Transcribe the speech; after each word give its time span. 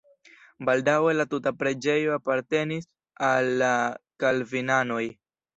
Baldaŭe 0.69 1.11
la 1.17 1.25
tuta 1.33 1.53
preĝejo 1.59 2.15
apartenis 2.17 2.89
al 3.29 3.53
la 3.63 3.71
kalvinanoj. 4.25 5.07